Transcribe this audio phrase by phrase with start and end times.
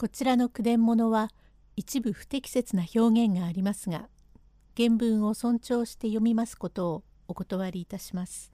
[0.00, 1.28] こちらの句伝物は
[1.74, 4.08] 一部不適切な表現がありますが
[4.76, 8.52] 原文を尊重して読みますことをお断りいたします。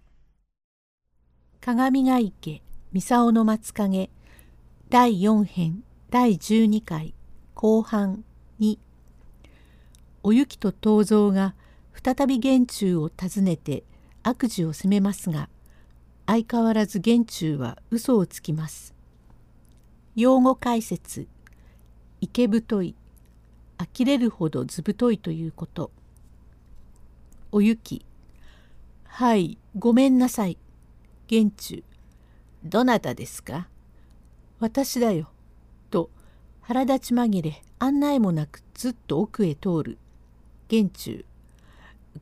[1.60, 2.62] 鏡ヶ池
[2.94, 4.08] 三竿の松影
[4.88, 7.12] 第4編第12回
[7.54, 8.24] 後半
[8.58, 8.78] に
[10.22, 11.54] お雪と東蔵が
[11.92, 13.84] 再び玄中を訪ねて
[14.22, 15.50] 悪事を責めますが
[16.24, 18.94] 相変わらず玄中は嘘をつきます。
[20.16, 21.28] 用語解説
[22.24, 22.94] 池太い
[23.76, 25.90] 呆れるほど図太いということ。
[27.52, 28.02] おゆき
[29.04, 30.56] はいごめんなさい。
[31.26, 31.84] 玄中
[32.64, 33.68] どなたですか？
[34.58, 35.28] 私だよ。
[35.90, 36.08] と
[36.62, 39.98] 腹立ち紛れ案内もなくずっと奥へ通る。
[40.68, 41.26] 玄中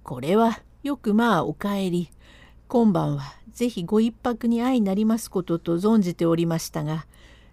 [0.03, 2.11] これはよくまあお帰り。
[2.67, 7.07] 今晩はぜひご一泊に相なりますことと存じておりましたが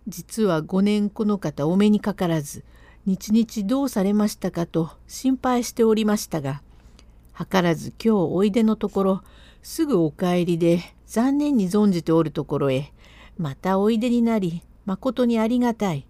[0.08, 2.64] 実は5年この方お目にかからず
[3.06, 6.62] 日々どうされましたかと心配しておりましたが
[7.38, 9.24] 図らず今日おいでのところ
[9.62, 12.92] すぐお帰りで残念に存じておるところへ
[13.38, 16.08] またおいでになりまことにありがたい。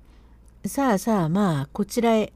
[0.65, 2.31] さあさあまあこちらへ。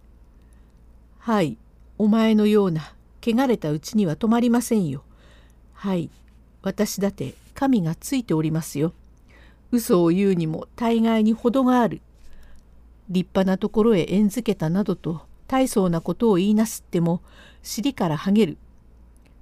[1.20, 1.58] はい
[1.98, 5.04] お前のような汚れたうちには止まりませんよ。
[5.74, 6.10] はい
[6.62, 8.92] 私だって神がついておりますよ。
[9.74, 12.02] 嘘を言うにも大概に程がある。
[13.10, 17.24] 立派なところへ縁づけたなどと大層なことを言いなすっても
[17.64, 18.58] 尻からはげる。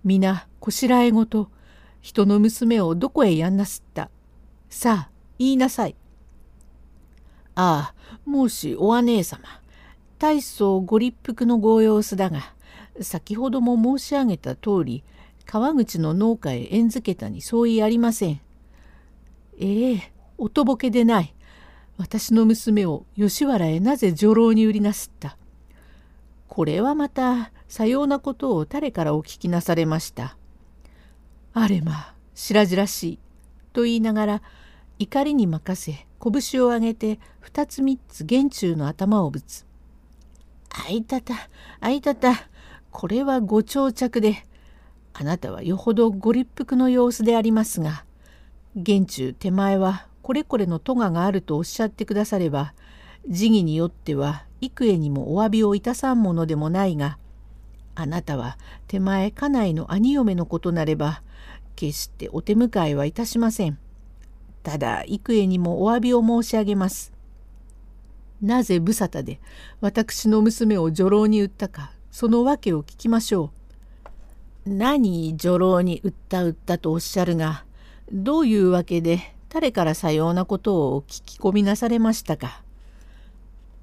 [0.06, 1.50] 皆こしらえごと
[2.00, 4.10] 人の娘をどこへやんなすった。
[4.70, 5.96] さあ言いなさい。
[7.56, 7.96] ああ
[8.26, 9.44] 申しお姉様
[10.18, 12.54] 大層ご立腹のご様子だが
[13.02, 15.04] 先ほども申し上げた通り
[15.46, 18.40] 川口の農家へ縁づけたに相違ありません。
[19.60, 20.12] ええ
[20.42, 21.36] おとぼけでない。
[22.00, 25.38] 私の娘を吉原へなぜ女郎に売りなすった？
[26.48, 30.36] これはまたさようなことを誰からお聞きなされました？
[31.54, 33.20] あれま白々しい。
[33.72, 34.42] と言いながら
[34.98, 39.68] 怒りに任せ拳を上げて二つ三つ玄中の頭をぶつ。
[40.72, 41.36] あいたた
[41.82, 42.34] あいたた
[42.90, 44.48] これはご長着で
[45.14, 48.06] あなたはよほどご立腹の様子でありますが
[48.76, 52.74] 玄中手前はこれこれの咎があるとおっしゃってくだされば
[53.28, 57.18] 時義によっては幾重にもお詫びをいたさんものでもないが
[57.96, 61.22] あなたは手前家内の兄嫁のことなれば
[61.76, 63.78] 決してお手迎えはいたしません。
[64.64, 67.12] ただ幾重にもお詫びを申し上げます。
[68.42, 69.40] なぜ無沙汰で
[69.82, 73.52] 私の娘を女郎に売ったかその訳を聞きましょ
[74.66, 74.70] う。
[74.70, 77.66] 何女郎に売った売ったとおっしゃるが
[78.12, 82.64] どういうわけで誰からさようなことを聞き込みなされましたか？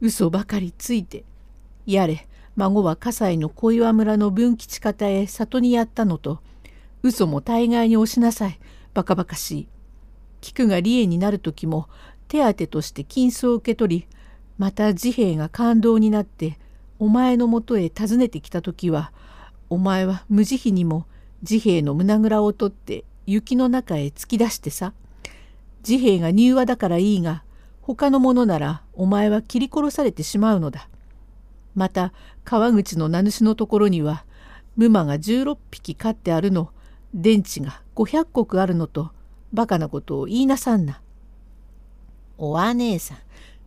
[0.01, 1.25] 嘘ばかりついて、
[1.84, 6.41] やれ、孫は葛西の小岩村の分吉方へ里にやったのと、
[7.03, 8.59] 嘘も大概に押しなさい、
[8.95, 9.69] バカバカしい。
[10.41, 11.87] 菊が離縁になる時も
[12.29, 14.06] 手当として金子を受け取り、
[14.56, 16.59] また治兵衛が感動になって、
[16.99, 19.12] お前のもとへ訪ねてきた時は、
[19.69, 21.05] お前は無慈悲にも
[21.45, 24.95] 治兵衛の胸ぐらを取って雪の中へ突き出してさ。
[25.83, 27.44] 治兵衛が柔和だからいいが
[27.81, 30.89] 他の者ならお前は切り殺されてしまうのだ。
[31.75, 32.12] また
[32.44, 34.25] 川口の名主のところには
[34.77, 36.71] 馬が16匹飼ってあるの
[37.15, 39.11] 電池が500石あるのと
[39.53, 41.00] バカなことを言いなさんな。
[42.37, 43.19] お姉さん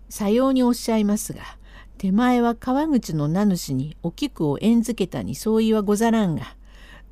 [0.10, 1.42] さようにおっしゃいますが
[1.98, 6.56] 手前は川口の名主にお菊を縁づけたに相違はござらんが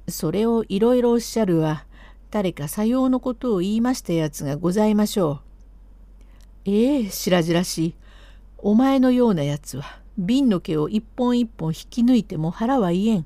[0.08, 1.86] それをいろいろおっしゃるは
[2.32, 5.42] 誰かさようのことを言いましたやつがございましょ
[6.66, 6.70] う。
[6.70, 7.96] ええ白々しい。
[8.60, 13.26] お前のようなやつは瓶の毛を一本一本引き抜いても腹は言えん。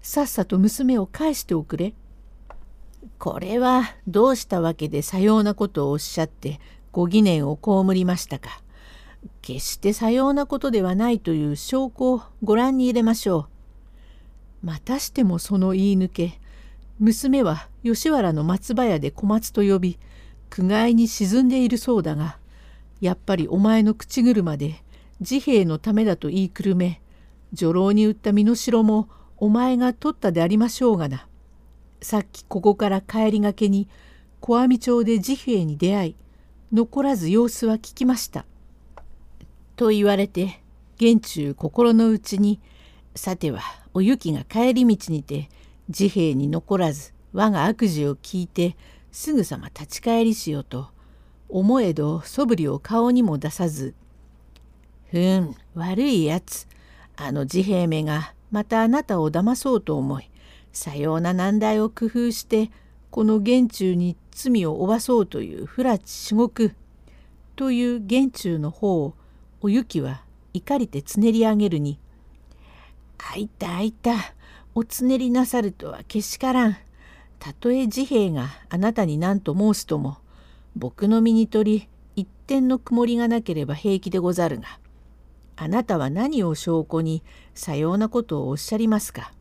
[0.00, 1.94] さっさと娘を返しておくれ。
[3.18, 6.60] これはどうしたわけでさようなことをおっしゃって
[6.92, 8.62] ご疑念を被りましたか。
[9.42, 13.48] 決してさようなことではないという証拠をご覧に入れましょ
[14.62, 14.66] う。
[14.66, 16.40] またしてもその言い抜け
[17.00, 19.98] 娘は吉原の松葉屋で小松と呼び
[20.50, 22.36] 苦界に沈んでいるそうだが
[23.00, 24.82] やっぱりお前の口車で
[25.24, 27.00] 治兵衛のためだと言いくるめ
[27.54, 29.08] 女郎に売った身代も
[29.38, 31.26] お前が取ったでありましょうがな。
[32.02, 33.88] さっきここから帰りがけに
[34.40, 36.16] 小網町で治兵衛に出会い
[36.72, 38.44] 残らず様子は聞きました。
[39.76, 40.60] と言われて
[40.98, 42.60] 玄中心の内に
[43.14, 43.62] さては
[43.94, 45.48] おゆきが帰り道にて
[45.90, 48.76] 治兵衛に残らず我が悪事を聞いて
[49.12, 50.88] すぐさま立ち返りしようと
[51.48, 53.94] 思えどそぶりを顔にも出さず
[55.10, 56.68] ふん悪いやつ
[57.16, 60.30] あの治兵衛めがまたあなたを騙そうと思い
[60.72, 62.70] さような難題を工夫して
[63.10, 66.74] この玄中に罪を負わそうという不埒至極
[67.56, 69.14] という玄中の方を
[69.60, 70.22] おゆきは
[70.54, 71.98] 怒りてつねり上げるに
[73.18, 74.34] 「あいたあいた
[74.74, 76.76] おつねりなさるとはけしからん。
[77.38, 80.18] たとえ治兵衛があなたに何と申すとも
[80.76, 84.78] 僕の身に取り一点の曇りがなければ平気でござるが
[85.56, 87.22] あなたは何を証拠に
[87.54, 89.32] さようなことをおっしゃりますか？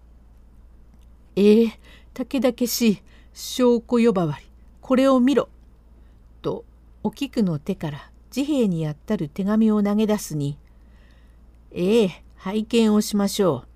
[1.36, 1.80] ええ
[2.14, 3.04] たけだけし
[3.34, 4.46] 証拠呼ばわり
[4.80, 5.50] これを見ろ」
[6.42, 6.64] と
[7.04, 10.58] お菊の手から治兵衛にやったる手紙を投げ出すに
[11.72, 13.68] 「ええ拝見をしましょう」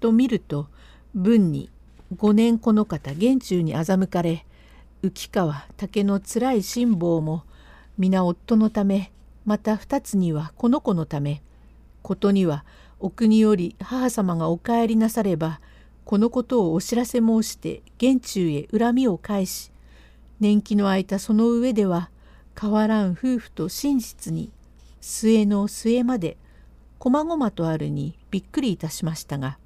[0.00, 0.68] と見ると
[1.16, 1.70] 文に
[2.14, 4.44] 五年この方玄中に欺かれ
[5.02, 7.44] 浮川竹のつらい辛抱も
[7.96, 9.12] 皆夫のため
[9.46, 11.42] また二つにはこの子のため
[12.02, 12.66] ことには
[13.00, 15.60] お国より母様がお帰りなされば
[16.04, 19.72] このことをお知らせ申して玄中へ恨みを返し
[20.38, 22.10] 年季の空いたその上では
[22.60, 24.52] 変わらん夫婦と真実に
[25.00, 26.36] 末の末まで
[26.98, 29.56] こまごまとあるにびっくりいたしましたが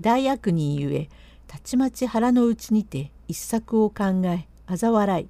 [0.00, 1.08] 大悪人ゆえ
[1.46, 5.28] たちまち腹の内にて一作を考え嘲笑い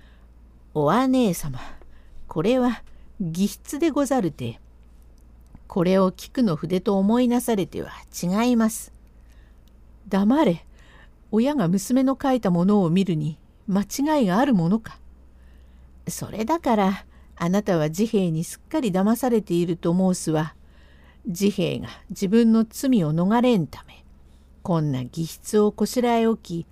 [0.74, 1.58] 「お姉様
[2.28, 2.82] これは
[3.20, 4.60] 義筆でござるて
[5.66, 7.90] これを菊の筆と思いなされては
[8.22, 8.92] 違います」
[10.08, 10.66] 黙れ
[11.32, 14.98] 親が娘の書いたものを見るに間違いがあるものか。
[16.08, 20.54] それだからあなたは治兵衛にすっかり騙されていると申すは
[21.32, 24.04] 治兵衛が自分の罪を逃れんため
[24.62, 26.66] こんな義筆をこしらえ置き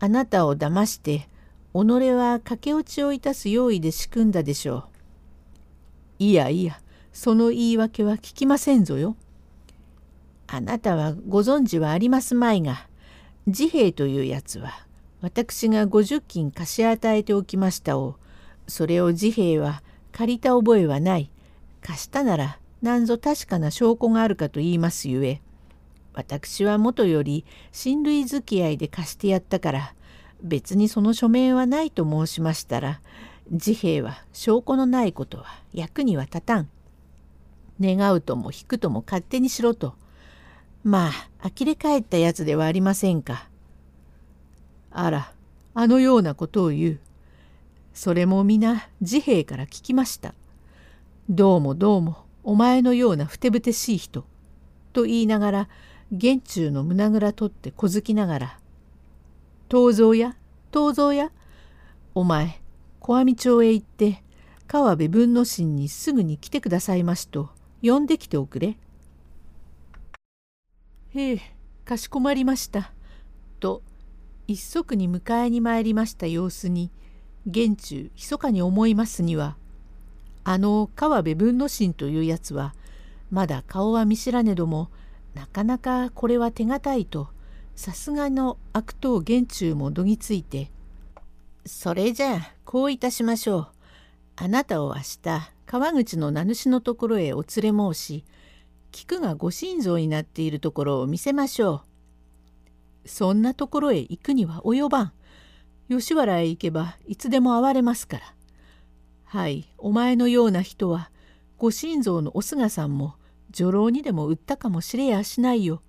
[0.00, 1.28] あなたを騙して
[1.72, 4.84] 己は駆け落ちをいたす用意で仕組んだでしょう。
[6.18, 6.80] いやいや
[7.12, 9.16] その言い訳は聞きませんぞよ。
[10.46, 12.86] あなたはご存知はありますまいが
[13.52, 14.86] 治兵衛というやつは
[15.20, 18.16] 私が50金貸し与えておきましたを
[18.66, 19.82] それを治兵衛は
[20.12, 21.30] 借りた覚えはない
[21.82, 25.40] 貸したなら何ぞ確かな証拠があるかと言いますゆえ
[26.14, 29.94] 私はもとより親類付き合いで貸してやったから
[30.42, 33.00] 別にその書面はないと申しましたら
[33.56, 36.68] 治兵衛は証拠のないことは役には立たん。
[37.80, 39.94] 願うとも引くとも勝手にしろと。
[40.84, 41.10] ま
[41.40, 43.48] あ呆れ返ったやつではありませんか。
[44.90, 45.32] あら
[45.74, 47.00] あのようなことを言う。
[47.94, 50.34] それも皆治兵衛から聞きました。
[51.30, 54.24] どうもどうもお前のようなふてぶてしい人。
[54.94, 55.68] と言いながら
[56.10, 58.60] 玄中の胸ぐら取って小突きながら
[59.70, 60.34] 「東蔵や
[60.72, 61.30] 東蔵や
[62.14, 62.62] お前
[63.00, 64.24] 小網町へ行って
[64.66, 67.50] 川辺文之進にすぐに来てくださいましと
[67.82, 68.78] 呼んできておくれ」。
[71.14, 71.40] へえ
[71.84, 72.94] かしこまりました」
[73.60, 73.82] と
[74.46, 76.90] 一足に迎えに参りました様子に
[77.46, 79.58] 玄中密かに思いますには
[80.50, 82.74] あの川辺文之進というやつは
[83.30, 84.88] まだ顔は見知らねども
[85.34, 87.28] なかなかこれは手堅いと
[87.76, 90.70] さすがの悪党玄中もどぎついて
[91.66, 93.68] 「それじゃあこういたしましょう。
[94.36, 98.24] あなたを明日川口の名主のところへお連れ申し
[98.90, 101.82] 菊がご心臓になっているところを見せましょ
[103.04, 103.08] う。
[103.08, 105.12] そんなところへ行くには及ばん。
[105.90, 108.37] 吉原へ行けばいつでも会われますから。
[109.30, 111.10] はい、お前のような人は
[111.58, 113.16] ご心臓のお菅さんも
[113.50, 115.82] 女郎にでも売ったかもしれやしないよ。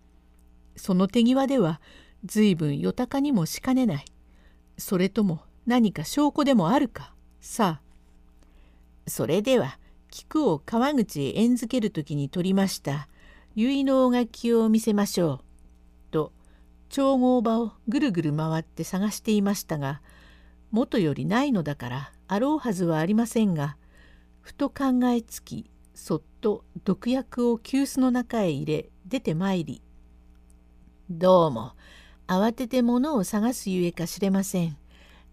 [0.76, 1.80] その手際では
[2.26, 4.06] 随分よたかにもしかねない。
[4.78, 7.14] それとも何か証拠でもあるか。
[7.40, 9.10] さあ。
[9.10, 9.80] それでは
[10.12, 13.08] 菊を川口へ縁づける時に取りました
[13.56, 15.40] 結の書きを見せましょう。
[16.12, 16.34] と
[16.90, 20.02] 調合場をぐるぐる回って探していましたが
[20.72, 23.76] 元よりないのだからあろうはずはありませんが
[24.42, 29.82] ふと考えつきそっと毒薬を急須の中へ入れ出てまいり
[31.10, 31.74] 「どうも
[32.28, 34.78] 慌てて物を探すゆえかしれません。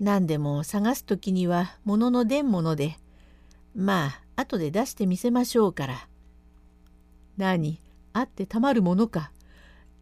[0.00, 2.99] 何でも探す時には物の出んもので
[3.75, 6.09] まあ後で出してみせましょうから。
[7.37, 7.79] 何
[8.15, 9.31] あってたまるものか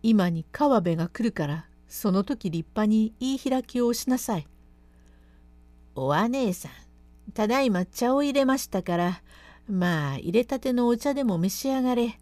[0.05, 4.47] 今に川辺が来るからその時立派に言い開きをしなさい。
[5.97, 6.84] お姉さん
[7.33, 9.23] ただいま茶を入れましたから
[9.69, 12.19] まあ入れたてのお茶でも召し上がれ。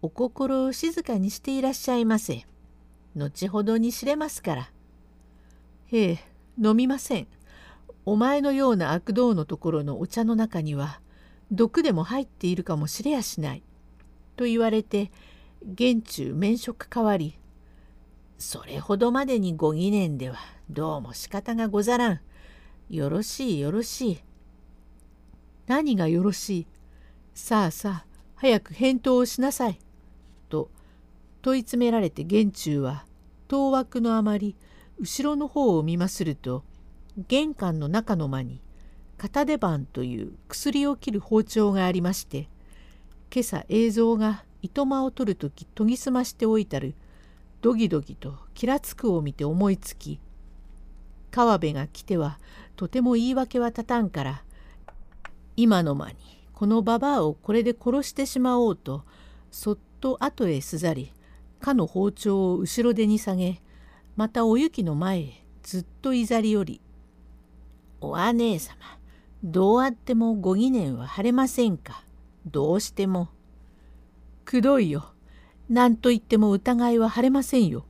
[0.00, 2.46] お心を静かにしていらっしゃいませ。
[3.16, 4.70] 後ほどに知れますから。
[5.86, 6.18] へえ、
[6.62, 7.26] 飲みません。
[8.06, 11.00] お前のような悪道のところのお茶の中には
[11.50, 13.62] 毒でも入っているかもしれやしない。
[14.36, 15.10] と言われて
[15.64, 17.36] 玄中免職変わり
[18.38, 20.36] それほどまでにご疑念では
[20.70, 22.20] どうも仕方がござらん。
[22.88, 24.27] よろしいよろしい。
[25.68, 26.66] 何がよろしい？
[27.34, 28.06] さあさあ
[28.36, 29.78] 早く返答をしなさい。
[30.48, 30.70] と
[31.42, 33.04] 問い詰められて玄中は
[33.48, 34.56] 当惑のあまり
[34.98, 36.64] 後ろの方を見ますると
[37.28, 38.62] 玄関の中の間に
[39.18, 42.48] 片手番という薬を切る包丁がありまして
[43.30, 46.94] 今朝映像が糸間を取る時研ぎ澄ましておいたる
[47.60, 50.18] ドギドギときらつくを見て思いつき
[51.30, 52.38] 川辺が来ては
[52.76, 54.42] とても言い訳は立たんから
[55.60, 56.14] 今の間に
[56.52, 59.02] このババアをこれで殺してしまおうと
[59.50, 61.12] そっと後へすざり
[61.58, 63.60] かの包丁を後ろ手に下げ
[64.14, 66.80] またお雪の前へずっといざりより
[68.00, 68.76] 「お姉様
[69.42, 72.04] どうあってもご疑念は晴れませんか？
[72.46, 73.28] どうしても」
[74.46, 75.12] 「くどいよ。
[75.68, 77.84] 何と言っても疑いは晴れませんよ」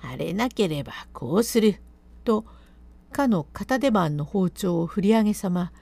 [0.00, 1.74] 晴れなければこうする
[2.24, 2.46] と
[3.12, 5.72] かの片手番の包丁を振り上げさま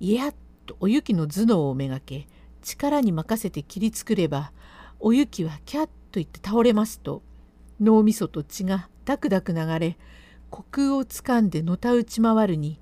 [0.00, 0.34] いやっ
[0.66, 2.28] とお雪の頭脳をめがけ
[2.62, 4.52] 力に任せて切りつくれば
[5.00, 7.22] お雪はキャッと言って倒れますと
[7.80, 9.96] 脳みそと血がダクダク流れ
[10.50, 12.80] 虚空をつかんでのたうち回るに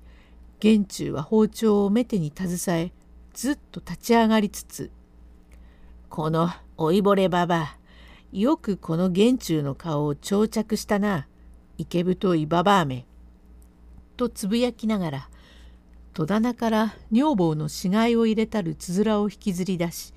[0.59, 2.93] 玄中は包丁を目手に携え
[3.33, 4.91] ずっと立ち上がりつつ
[6.09, 7.77] 「この老いぼればば
[8.31, 11.27] よくこの玄中の顔を長着したな
[11.77, 13.05] 池太いばばあめ」
[14.17, 15.29] とつぶやきながら
[16.17, 20.15] 戸棚から女房の死骸を入れたるつづらを引きずり出し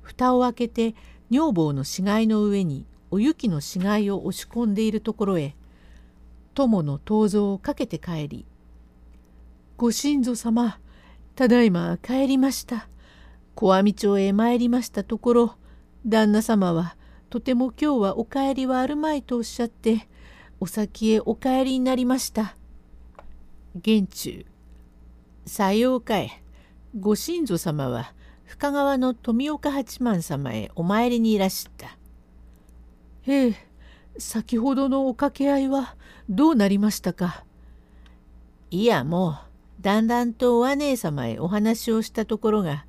[0.00, 0.94] 蓋を開けて
[1.28, 5.56] 女房の死骸の上にお雪の死骸を押し込んでいるところへ
[6.54, 8.46] 友の銅像をかけて帰り
[9.76, 10.78] 「ご神祖様
[11.34, 12.86] ただいま帰りました
[13.56, 15.54] 小網町へ参りましたところ
[16.06, 16.96] 旦那様は
[17.28, 20.06] とても今日はお帰りはあるまいとおっしゃって
[20.60, 22.56] お先へお帰りになりました。
[23.74, 24.46] 玄中
[25.46, 26.30] さようかい
[26.98, 31.98] ご神祖様は深川の富岡八幡様へお参りにいらした。
[33.26, 33.54] ええ
[34.16, 35.96] 先ほどのお掛け合いは
[36.28, 37.44] どうなりましたか？
[38.70, 42.86] いやもうだんだんとお姉様へお話をしたところが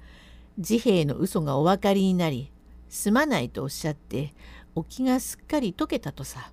[0.62, 2.52] 治兵衛の嘘がお分かりになり
[2.90, 4.34] すまないとおっしゃって
[4.76, 6.52] お気がすっかり解けたとさ。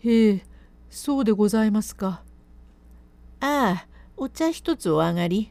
[0.00, 0.42] へえ
[0.90, 2.22] そうでございますか。
[3.40, 5.50] ああお茶一つお上がり。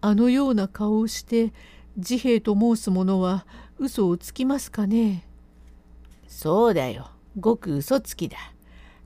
[0.00, 1.52] あのような顔をして
[2.00, 3.44] 治兵衛と申す者は
[3.78, 5.24] 嘘をつきますかね。
[6.28, 7.10] そうだよ。
[7.38, 8.36] ごく嘘つきだ。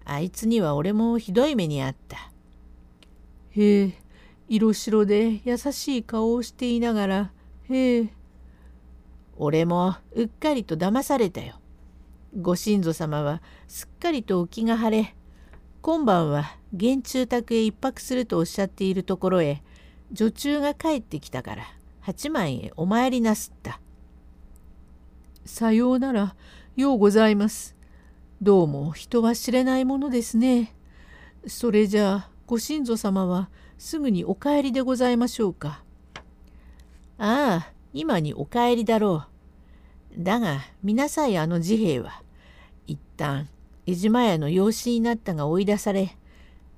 [0.05, 2.31] あいつには俺もひどい目にあった。
[3.51, 3.93] へえ
[4.49, 7.33] 色白で優しい顔をしていながら
[7.71, 8.09] へえ。
[9.37, 11.55] 俺もうっかりと騙されたよ。
[12.39, 15.15] ご神祖様はすっかりとお気が晴れ
[15.83, 19.63] 今晩は現中宅へ一泊するとおっしゃっているところへ
[20.13, 21.65] 女中が帰ってきたから
[22.01, 23.81] 八幡へお参りなすった。
[25.45, 26.37] さようなら
[26.77, 27.75] ようございます。
[28.41, 30.73] どうも人は知れないものですね。
[31.49, 35.83] それじゃあご神祖様はすぐにお帰りでございましょうか。
[37.19, 39.25] ああ今にお帰りだろ
[40.17, 40.23] う。
[40.23, 42.23] だが見なさいあの治兵衛は
[42.87, 43.49] 一旦
[43.87, 46.17] 江島屋の養子になったが追い出され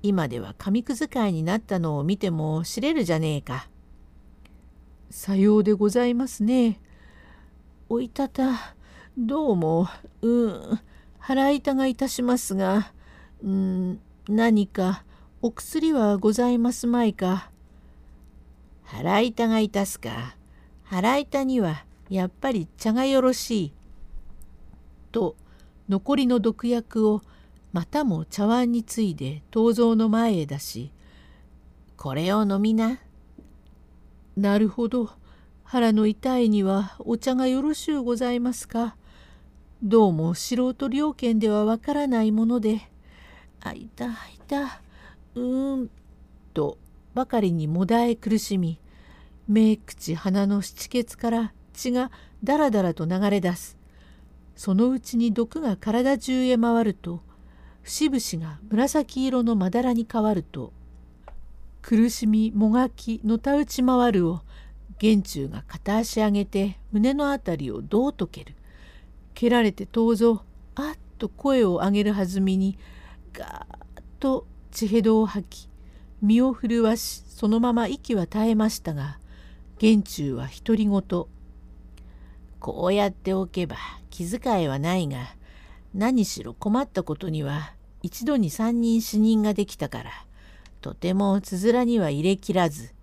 [0.01, 3.69] 今では紙くずかいになったのを見ても知れるじゃねえか。
[5.09, 6.79] さようでございますね。
[7.89, 8.75] おいたた
[9.17, 9.87] どうも
[10.21, 10.79] うん
[11.19, 12.91] 腹痛がいたしますが
[13.43, 15.03] うん何か
[15.41, 17.51] お薬はございますまいか？
[18.83, 20.35] 腹痛がいたすか？
[20.83, 23.73] 腹痛にはやっぱり茶がよろしい。
[25.11, 25.35] と
[25.89, 27.21] 残りの毒薬を
[27.73, 30.91] またも茶碗についで銅像の前へ出し
[31.97, 32.99] 「これを飲みな」
[34.37, 35.09] 「なるほど。
[35.67, 38.95] 腹の痛いにはお茶がよろしゅうございますか。
[39.81, 42.81] どうも素人猟犬ではわからないもので
[43.61, 44.81] あいたあいた。
[45.33, 45.89] うーん」
[46.53, 46.77] と
[47.15, 48.79] ばかりにもだえ苦しみ
[49.47, 52.11] 目口鼻の七血から血が
[52.43, 53.77] だらだらと流れ出す。
[54.55, 57.21] そのうちに毒が体中へ回ると
[57.83, 60.73] 節々が紫色のまだらに変わると
[61.81, 64.41] 苦しみもがきのたうち回るを
[64.97, 68.55] 玄中が片足上げて胸のあたりをどうとける。
[69.35, 70.43] 蹴られて遠ぞ
[70.75, 72.79] あっと声を上げるはずみに
[73.33, 75.69] ガーッと血へどを吐き
[76.21, 79.19] 身を震わしそのまま息は絶えましたが
[79.77, 81.01] 玄中は独り言
[82.65, 83.75] こうやっておけば
[84.09, 85.35] 気遣いはないが
[85.93, 90.11] 何しろ困ったことには一度に三人死人ができたから
[90.81, 92.95] とてもつづらには入れきらず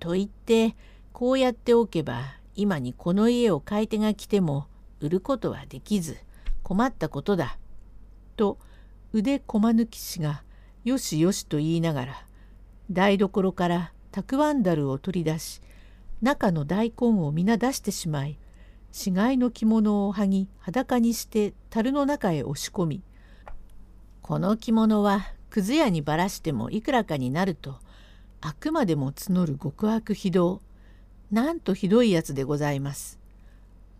[0.00, 0.76] と言って
[1.14, 4.66] こうやっておけば今にこの家を買い手が来ても
[5.00, 6.18] 売ることはできず
[6.62, 7.56] 困ったことだ。
[8.36, 8.58] と
[9.14, 10.42] 腕駒抜き師が
[10.84, 12.26] よしよしと言いながら
[12.90, 15.62] 台所からたくわんだるを取り出し
[16.20, 18.36] 中の大根を皆出してしまい
[18.92, 23.02] 死骸の着物を剥ぎ裸にして樽の中へ押し込み
[24.22, 27.78] この着物はくず屋にばらしてもいくらかになると
[28.40, 30.60] あくまでも募る極悪非道
[31.30, 33.20] なんとひどいやつでございます。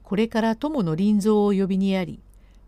[0.02, 2.20] これから友の臨蔵を呼びにやり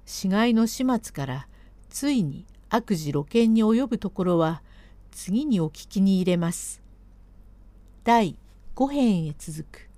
[0.07, 1.49] 死骸の始末から
[1.88, 4.62] ついに悪事露見に及ぶところは
[5.11, 6.81] 次にお聞きに入れます。
[8.05, 8.37] 第
[8.76, 9.92] 5編へ続く